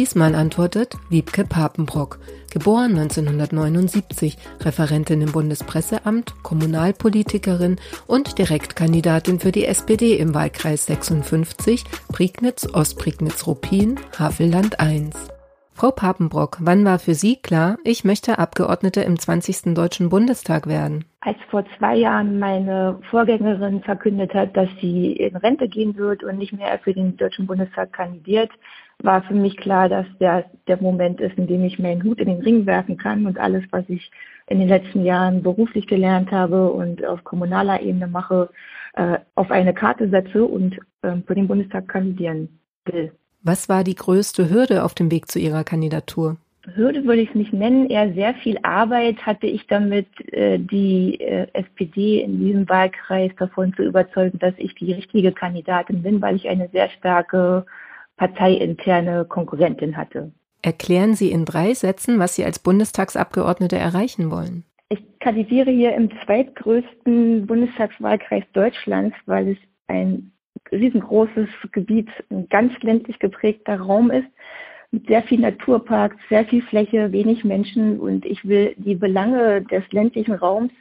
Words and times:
Diesmal 0.00 0.34
antwortet 0.34 0.96
Wiebke 1.10 1.44
Papenbrock, 1.44 2.20
geboren 2.50 2.98
1979, 2.98 4.38
Referentin 4.60 5.20
im 5.20 5.30
Bundespresseamt, 5.30 6.42
Kommunalpolitikerin 6.42 7.76
und 8.06 8.38
Direktkandidatin 8.38 9.40
für 9.40 9.52
die 9.52 9.66
SPD 9.66 10.16
im 10.16 10.32
Wahlkreis 10.32 10.86
56, 10.86 11.84
Prignitz, 12.10 12.66
Ostprignitz-Ruppin, 12.66 14.00
Havelland 14.18 14.78
I. 14.80 15.10
Frau 15.80 15.92
Papenbrock, 15.92 16.58
wann 16.60 16.84
war 16.84 16.98
für 16.98 17.14
Sie 17.14 17.36
klar, 17.36 17.78
ich 17.84 18.04
möchte 18.04 18.38
Abgeordnete 18.38 19.00
im 19.00 19.18
20. 19.18 19.74
Deutschen 19.74 20.10
Bundestag 20.10 20.66
werden? 20.66 21.06
Als 21.22 21.38
vor 21.48 21.64
zwei 21.78 21.96
Jahren 21.96 22.38
meine 22.38 22.98
Vorgängerin 23.08 23.80
verkündet 23.80 24.34
hat, 24.34 24.54
dass 24.58 24.68
sie 24.82 25.12
in 25.12 25.36
Rente 25.36 25.68
gehen 25.68 25.96
wird 25.96 26.22
und 26.22 26.36
nicht 26.36 26.52
mehr 26.52 26.78
für 26.80 26.92
den 26.92 27.16
Deutschen 27.16 27.46
Bundestag 27.46 27.94
kandidiert, 27.94 28.50
war 29.02 29.22
für 29.22 29.32
mich 29.32 29.56
klar, 29.56 29.88
dass 29.88 30.04
der, 30.20 30.44
der 30.66 30.82
Moment 30.82 31.18
ist, 31.18 31.38
in 31.38 31.46
dem 31.46 31.64
ich 31.64 31.78
meinen 31.78 32.04
Hut 32.04 32.18
in 32.18 32.28
den 32.28 32.42
Ring 32.42 32.66
werfen 32.66 32.98
kann 32.98 33.24
und 33.24 33.38
alles, 33.38 33.64
was 33.70 33.88
ich 33.88 34.10
in 34.48 34.58
den 34.58 34.68
letzten 34.68 35.02
Jahren 35.02 35.42
beruflich 35.42 35.86
gelernt 35.86 36.30
habe 36.30 36.70
und 36.70 37.02
auf 37.06 37.24
kommunaler 37.24 37.80
Ebene 37.80 38.06
mache, 38.06 38.50
äh, 38.96 39.16
auf 39.34 39.50
eine 39.50 39.72
Karte 39.72 40.10
setze 40.10 40.44
und 40.44 40.78
äh, 41.00 41.16
für 41.26 41.34
den 41.34 41.48
Bundestag 41.48 41.88
kandidieren 41.88 42.60
will. 42.84 43.12
Was 43.42 43.68
war 43.68 43.84
die 43.84 43.94
größte 43.94 44.50
Hürde 44.50 44.84
auf 44.84 44.94
dem 44.94 45.10
Weg 45.10 45.30
zu 45.30 45.38
Ihrer 45.38 45.64
Kandidatur? 45.64 46.36
Hürde 46.74 47.04
würde 47.04 47.22
ich 47.22 47.30
es 47.30 47.34
nicht 47.34 47.52
nennen, 47.54 47.88
eher 47.88 48.12
sehr 48.12 48.34
viel 48.34 48.58
Arbeit 48.62 49.24
hatte 49.24 49.46
ich 49.46 49.66
damit, 49.66 50.06
äh, 50.32 50.58
die 50.58 51.18
äh, 51.20 51.46
SPD 51.54 52.20
in 52.22 52.38
diesem 52.38 52.68
Wahlkreis 52.68 53.32
davon 53.38 53.72
zu 53.74 53.82
überzeugen, 53.82 54.38
dass 54.38 54.54
ich 54.58 54.74
die 54.74 54.92
richtige 54.92 55.32
Kandidatin 55.32 56.02
bin, 56.02 56.20
weil 56.20 56.36
ich 56.36 56.48
eine 56.48 56.68
sehr 56.68 56.90
starke 56.90 57.64
parteiinterne 58.18 59.24
Konkurrentin 59.24 59.96
hatte. 59.96 60.32
Erklären 60.60 61.14
Sie 61.14 61.30
in 61.30 61.46
drei 61.46 61.72
Sätzen, 61.72 62.18
was 62.18 62.34
Sie 62.34 62.44
als 62.44 62.58
Bundestagsabgeordnete 62.58 63.76
erreichen 63.76 64.30
wollen. 64.30 64.64
Ich 64.90 65.00
kandidiere 65.20 65.70
hier 65.70 65.94
im 65.94 66.10
zweitgrößten 66.24 67.46
Bundestagswahlkreis 67.46 68.44
Deutschlands, 68.52 69.16
weil 69.24 69.52
es 69.52 69.58
ein 69.86 70.32
riesengroßes 70.72 71.48
Gebiet, 71.72 72.08
ein 72.30 72.48
ganz 72.48 72.72
ländlich 72.82 73.18
geprägter 73.18 73.80
Raum 73.80 74.10
ist, 74.10 74.28
mit 74.92 75.06
sehr 75.06 75.22
viel 75.22 75.40
Naturparks, 75.40 76.16
sehr 76.28 76.44
viel 76.44 76.62
Fläche, 76.62 77.12
wenig 77.12 77.44
Menschen 77.44 78.00
und 78.00 78.24
ich 78.24 78.46
will 78.46 78.74
die 78.76 78.96
Belange 78.96 79.62
des 79.62 79.84
ländlichen 79.92 80.34
Raums 80.34 80.72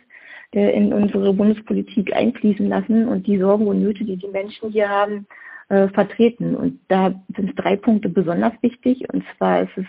in 0.51 0.93
unsere 0.93 1.31
Bundespolitik 1.33 2.15
einfließen 2.15 2.67
lassen 2.67 3.07
und 3.07 3.27
die 3.27 3.37
Sorgen 3.37 3.67
und 3.67 3.81
Nöte, 3.83 4.03
die 4.03 4.17
die 4.17 4.29
Menschen 4.29 4.71
hier 4.71 4.89
haben, 4.89 5.27
äh, 5.69 5.87
vertreten. 5.89 6.55
Und 6.55 6.79
da 6.87 7.13
sind 7.35 7.53
drei 7.55 7.75
Punkte 7.75 8.09
besonders 8.09 8.53
wichtig. 8.61 9.05
Und 9.13 9.23
zwar 9.37 9.61
ist 9.61 9.77
es 9.77 9.85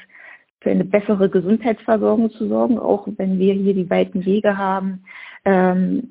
für 0.60 0.70
eine 0.70 0.84
bessere 0.84 1.30
Gesundheitsversorgung 1.30 2.30
zu 2.30 2.46
sorgen, 2.48 2.78
auch 2.78 3.08
wenn 3.16 3.38
wir 3.38 3.54
hier 3.54 3.72
die 3.72 3.88
weiten 3.88 4.26
Wege 4.26 4.58
haben. 4.58 5.02
Ähm, 5.46 6.10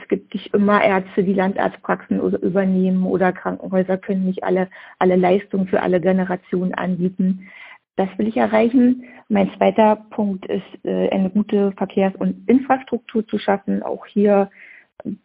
es 0.00 0.08
gibt 0.08 0.34
nicht 0.34 0.52
immer 0.54 0.82
Ärzte, 0.82 1.24
die 1.24 1.32
Landarztpraxen 1.32 2.20
übernehmen 2.20 3.04
oder 3.04 3.32
Krankenhäuser 3.32 3.96
können 3.96 4.26
nicht 4.26 4.44
alle, 4.44 4.68
alle 4.98 5.16
Leistungen 5.16 5.68
für 5.68 5.80
alle 5.80 6.00
Generationen 6.00 6.74
anbieten. 6.74 7.48
Das 7.96 8.08
will 8.18 8.28
ich 8.28 8.36
erreichen. 8.36 9.04
Mein 9.28 9.50
zweiter 9.56 9.96
Punkt 10.10 10.46
ist, 10.46 10.84
äh, 10.84 11.08
eine 11.08 11.30
gute 11.30 11.72
Verkehrs- 11.72 12.16
und 12.16 12.48
Infrastruktur 12.48 13.26
zu 13.26 13.38
schaffen. 13.38 13.82
Auch 13.82 14.04
hier 14.06 14.50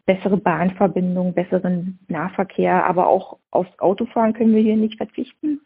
bessere 0.05 0.37
Bahnverbindungen, 0.37 1.33
besseren 1.33 1.99
Nahverkehr, 2.07 2.85
aber 2.85 3.07
auch 3.07 3.37
aufs 3.51 3.77
Autofahren 3.79 4.33
können 4.33 4.55
wir 4.55 4.61
hier 4.61 4.77
nicht 4.77 4.97
verzichten. 4.97 5.61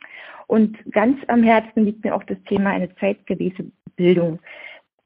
Und 0.47 0.77
ganz 0.91 1.19
am 1.27 1.43
Herzen 1.43 1.85
liegt 1.85 2.03
mir 2.03 2.15
auch 2.15 2.23
das 2.23 2.37
Thema 2.47 2.71
eine 2.71 2.93
zeitgemäße 2.95 3.65
Bildung. 3.95 4.39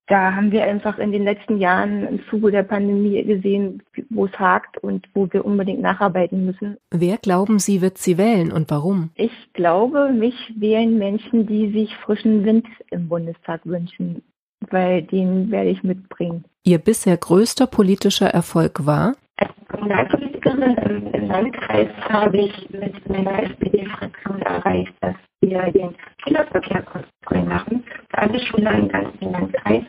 Da 0.10 0.36
haben 0.36 0.52
wir 0.52 0.64
einfach 0.64 0.98
in 0.98 1.12
den 1.12 1.24
letzten 1.24 1.60
Jahren 1.60 2.06
im 2.08 2.20
Zuge 2.30 2.52
der 2.52 2.64
Pandemie 2.64 3.24
gesehen, 3.24 3.84
wo 4.10 4.26
es 4.26 4.40
hakt 4.40 4.78
und 4.80 5.08
wo 5.14 5.28
wir 5.32 5.46
unbedingt 5.46 5.82
nacharbeiten 5.82 6.46
müssen. 6.46 6.78
Wer 6.92 7.18
glauben 7.18 7.60
Sie, 7.60 7.82
wird 7.82 7.98
Sie 8.00 8.18
wählen 8.18 8.52
und 8.52 8.72
warum? 8.72 9.12
Ich 9.16 9.54
glaube, 9.54 10.12
mich 10.12 10.36
wählen 10.58 10.98
Menschen, 10.98 11.46
die 11.46 11.72
sich 11.72 11.96
frischen 11.98 12.44
Wind 12.44 12.66
im 12.90 13.08
Bundestag 13.08 13.62
wünschen 13.66 14.24
weil 14.72 15.04
den 15.04 15.52
werde 15.52 15.70
ich 15.70 15.84
mitbringen. 15.84 16.44
Ihr 16.64 16.80
bisher 16.80 17.18
größter 17.18 17.68
politischer 17.68 18.28
Erfolg 18.28 18.86
war? 18.86 19.16
Als 19.38 19.52
Kommunalpolitikerin 19.70 20.76
im, 20.78 21.14
im 21.14 21.28
Landkreis 21.28 21.88
habe 22.10 22.38
ich 22.38 22.70
mit 22.72 23.10
meiner 23.10 23.44
SPD-Fraktion 23.44 24.42
erreicht, 24.42 24.94
dass 25.02 25.16
wir 25.42 25.72
den 25.72 25.96
Kinderverkehr 26.24 26.82
kostenfrei 26.82 27.44
machen 27.44 27.84
für 28.10 28.18
alle 28.18 28.40
Schüler 28.40 28.74
im 28.74 28.90
ganzen 28.90 29.32
Landkreis, 29.32 29.84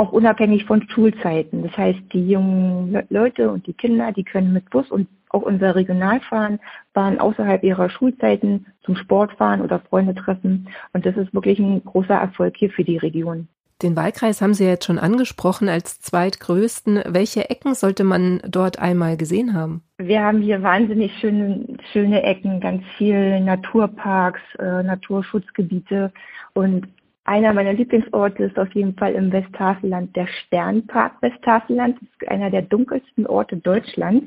auch 0.00 0.12
unabhängig 0.12 0.64
von 0.64 0.88
Schulzeiten. 0.88 1.62
Das 1.62 1.76
heißt, 1.76 2.00
die 2.14 2.26
jungen 2.26 3.02
Leute 3.10 3.50
und 3.50 3.66
die 3.66 3.74
Kinder, 3.74 4.12
die 4.12 4.24
können 4.24 4.54
mit 4.54 4.70
Bus 4.70 4.90
und 4.90 5.08
auch 5.28 5.42
unser 5.42 5.76
Regionalfahren 5.76 6.58
fahren 6.94 7.20
außerhalb 7.20 7.62
ihrer 7.62 7.90
Schulzeiten 7.90 8.64
zum 8.82 8.96
Sport 8.96 9.32
fahren 9.32 9.60
oder 9.60 9.78
Freunde 9.78 10.14
treffen. 10.14 10.68
Und 10.94 11.04
das 11.04 11.16
ist 11.18 11.34
wirklich 11.34 11.58
ein 11.58 11.84
großer 11.84 12.14
Erfolg 12.14 12.56
hier 12.56 12.70
für 12.70 12.82
die 12.82 12.96
Region. 12.96 13.46
Den 13.82 13.94
Wahlkreis 13.94 14.40
haben 14.40 14.54
Sie 14.54 14.64
jetzt 14.64 14.86
schon 14.86 14.98
angesprochen 14.98 15.68
als 15.68 16.00
zweitgrößten. 16.00 17.02
Welche 17.06 17.50
Ecken 17.50 17.74
sollte 17.74 18.04
man 18.04 18.40
dort 18.48 18.78
einmal 18.78 19.18
gesehen 19.18 19.52
haben? 19.52 19.82
Wir 19.98 20.22
haben 20.22 20.40
hier 20.40 20.62
wahnsinnig 20.62 21.12
schöne, 21.20 21.66
schöne 21.92 22.22
Ecken, 22.22 22.60
ganz 22.60 22.82
viele 22.96 23.38
Naturparks, 23.40 24.40
äh, 24.58 24.82
Naturschutzgebiete. 24.82 26.10
Und 26.54 26.88
einer 27.30 27.52
meiner 27.52 27.72
Lieblingsorte 27.72 28.42
ist 28.42 28.58
auf 28.58 28.72
jeden 28.74 28.96
Fall 28.96 29.12
im 29.12 29.30
Westhafelland, 29.30 30.16
der 30.16 30.26
Sternpark 30.26 31.22
Westhafelland. 31.22 31.96
Das 32.00 32.08
ist 32.08 32.28
einer 32.28 32.50
der 32.50 32.62
dunkelsten 32.62 33.24
Orte 33.24 33.56
Deutschlands. 33.56 34.26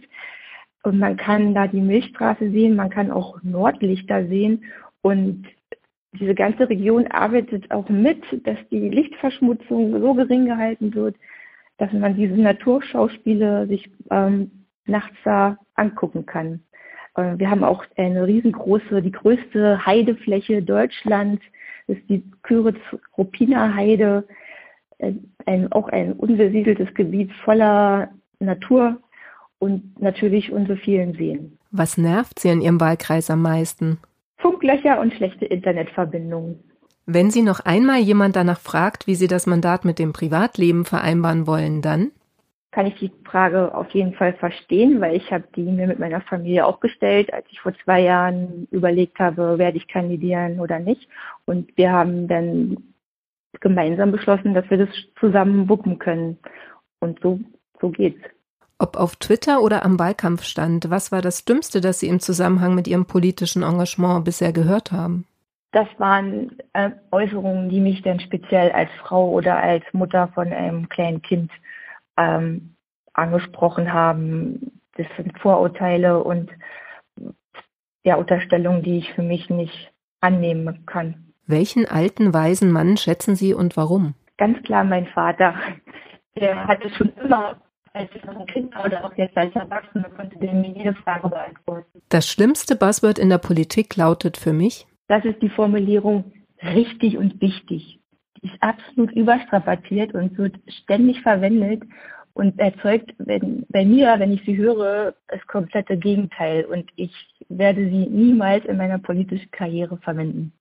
Und 0.84 1.00
man 1.00 1.18
kann 1.18 1.54
da 1.54 1.68
die 1.68 1.82
Milchstraße 1.82 2.50
sehen, 2.50 2.78
man 2.78 2.90
kann 2.90 3.12
auch 3.12 3.44
Nordlichter 3.44 4.26
sehen. 4.28 4.64
Und 5.02 5.46
diese 6.14 6.34
ganze 6.34 6.70
Region 6.70 7.08
arbeitet 7.08 7.70
auch 7.72 7.90
mit, 7.90 8.24
dass 8.46 8.58
die 8.72 8.88
Lichtverschmutzung 8.88 10.00
so 10.00 10.14
gering 10.14 10.46
gehalten 10.46 10.94
wird, 10.96 11.18
dass 11.80 11.92
man 11.92 12.16
diese 12.16 12.36
Naturschauspiele 12.36 13.68
sich 13.68 13.92
ähm, 14.12 14.66
nachts 14.86 15.18
da 15.26 15.58
angucken 15.76 16.26
kann. 16.26 16.62
Äh, 17.16 17.38
wir 17.38 17.50
haben 17.50 17.66
auch 17.66 17.84
eine 17.98 18.26
riesengroße, 18.26 19.02
die 19.02 19.12
größte 19.12 19.86
Heidefläche 19.86 20.62
Deutschlands, 20.62 21.44
ist 21.88 22.02
die 22.10 22.24
Küritz-Ruppiner 22.44 23.76
Heide, 23.76 24.28
äh, 24.98 25.14
ein, 25.46 25.72
auch 25.72 25.90
ein 25.90 26.14
unbesiedeltes 26.14 26.94
Gebiet 26.94 27.32
voller 27.44 28.10
Natur 28.40 28.98
und 29.60 30.00
natürlich 30.02 30.52
unsere 30.52 30.78
vielen 30.78 31.14
Seen. 31.16 31.58
Was 31.72 31.98
nervt 31.98 32.40
Sie 32.40 32.50
in 32.50 32.62
Ihrem 32.62 32.80
Wahlkreis 32.80 33.30
am 33.30 33.42
meisten? 33.42 33.98
Funklöcher 34.38 35.00
und 35.00 35.14
schlechte 35.14 35.46
Internetverbindungen. 35.46 36.60
Wenn 37.06 37.32
Sie 37.32 37.42
noch 37.42 37.60
einmal 37.60 38.00
jemand 38.00 38.36
danach 38.36 38.60
fragt, 38.60 39.08
wie 39.08 39.16
Sie 39.16 39.28
das 39.28 39.46
Mandat 39.46 39.84
mit 39.84 40.00
dem 40.00 40.14
Privatleben 40.14 40.86
vereinbaren 40.86 41.48
wollen, 41.48 41.82
dann? 41.82 42.12
Kann 42.74 42.88
ich 42.88 42.96
die 42.96 43.12
Frage 43.24 43.74
auf 43.76 43.90
jeden 43.92 44.14
Fall 44.14 44.34
verstehen, 44.34 45.00
weil 45.00 45.16
ich 45.16 45.32
habe 45.32 45.44
die 45.56 45.62
mir 45.62 45.86
mit 45.86 46.00
meiner 46.00 46.22
Familie 46.22 46.66
auch 46.66 46.80
gestellt, 46.80 47.32
als 47.32 47.46
ich 47.52 47.60
vor 47.60 47.74
zwei 47.84 48.02
Jahren 48.02 48.68
überlegt 48.72 49.20
habe, 49.20 49.60
werde 49.60 49.78
ich 49.78 49.88
kandidieren 49.88 50.60
oder 50.60 50.80
nicht. 50.80 51.08
Und 51.46 51.78
wir 51.78 51.92
haben 51.92 52.28
dann 52.28 52.78
gemeinsam 53.60 54.12
beschlossen, 54.12 54.56
dass 54.56 54.68
wir 54.72 54.80
das 54.80 54.90
zusammen 55.20 55.70
wuppen 55.70 56.00
können. 56.00 56.40
Und 57.00 57.20
so, 57.22 57.40
so 57.80 57.90
geht's. 57.90 58.22
Ob 58.80 58.98
auf 58.98 59.18
Twitter 59.18 59.62
oder 59.62 59.86
am 59.86 60.00
Wahlkampfstand, 60.00 60.90
was 60.90 61.12
war 61.12 61.22
das 61.22 61.46
Dümmste, 61.46 61.80
das 61.80 62.00
Sie 62.00 62.08
im 62.08 62.20
Zusammenhang 62.20 62.74
mit 62.74 62.88
Ihrem 62.88 63.06
politischen 63.06 63.62
Engagement 63.62 64.26
bisher 64.26 64.52
gehört 64.52 64.92
haben? 64.92 65.26
Das 65.74 65.88
waren 66.00 66.58
äh, 66.74 66.90
Äußerungen, 67.12 67.70
die 67.70 67.80
mich 67.80 68.02
dann 68.02 68.20
speziell 68.20 68.72
als 68.72 68.90
Frau 69.02 69.30
oder 69.30 69.58
als 69.58 69.84
Mutter 69.92 70.30
von 70.34 70.52
einem 70.52 70.90
kleinen 70.90 71.22
Kind 71.22 71.52
ähm, 72.18 72.76
angesprochen 73.14 73.94
haben. 73.94 74.82
Das 74.96 75.08
sind 75.18 75.38
Vorurteile 75.40 76.24
und 76.24 76.52
ja, 78.04 78.16
Unterstellungen, 78.16 78.84
die 78.84 79.00
ich 79.00 79.14
für 79.14 79.24
mich 79.24 79.50
nicht 79.50 79.92
annehmen 80.20 80.86
kann. 80.86 81.34
Welchen 81.46 81.86
alten, 81.86 82.34
weisen 82.34 82.72
Mann 82.72 82.98
schätzen 82.98 83.36
Sie 83.36 83.54
und 83.54 83.76
warum? 83.76 84.16
Ganz 84.38 84.62
klar 84.64 84.84
mein 84.84 85.08
Vater. 85.08 85.56
Der 86.36 86.68
hatte 86.68 86.90
schon 86.90 87.14
immer 87.24 87.58
als 87.94 88.10
ich 88.16 88.24
noch 88.24 88.36
ein 88.36 88.48
Kind 88.48 88.74
war 88.74 88.86
oder 88.86 89.06
auch 89.06 89.14
jetzt 89.16 89.38
als 89.38 89.56
Erwachsener 89.56 90.10
konnte 90.10 90.38
der 90.40 90.54
mir 90.54 90.70
jede 90.70 90.94
Frage 90.96 91.30
beantworten. 91.30 92.02
Das 92.10 92.28
schlimmste 92.28 92.76
Buzzword 92.76 93.20
in 93.20 93.30
der 93.30 93.38
Politik 93.38 93.96
lautet 93.96 94.38
für 94.38 94.54
mich? 94.54 94.88
Das 95.08 95.24
ist 95.26 95.42
die 95.42 95.50
Formulierung 95.50 96.34
richtig 96.62 97.18
und 97.18 97.40
wichtig. 97.40 98.00
Ist 98.44 98.56
absolut 98.62 99.12
überstrapaziert 99.14 100.14
und 100.14 100.38
wird 100.38 100.56
ständig 100.68 101.22
verwendet 101.22 101.84
und 102.34 102.60
erzeugt 102.60 103.14
wenn, 103.18 103.66
bei 103.70 103.86
mir, 103.86 104.16
wenn 104.20 104.34
ich 104.34 104.44
sie 104.46 104.58
höre, 104.58 105.16
das 105.28 105.46
komplette 105.48 105.98
Gegenteil. 105.98 106.66
Und 106.66 106.92
ich 106.96 107.14
werde 107.50 107.90
sie 107.90 108.08
niemals 108.08 108.66
in 108.66 108.78
meiner 108.78 109.00
politischen 109.00 109.52
Karriere 109.52 109.98
verwenden. 109.98 110.54